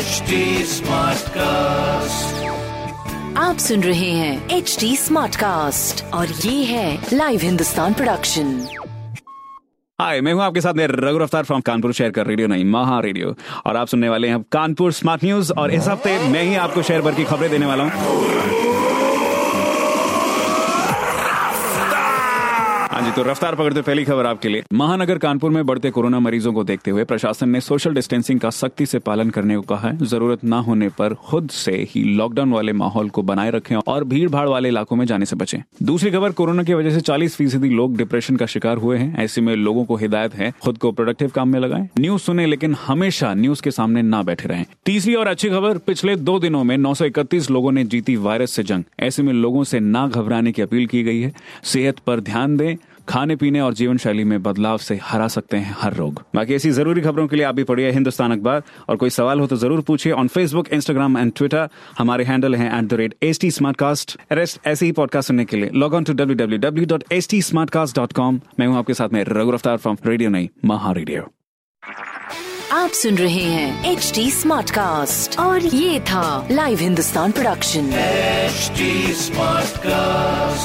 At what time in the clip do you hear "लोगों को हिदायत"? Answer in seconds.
39.56-40.34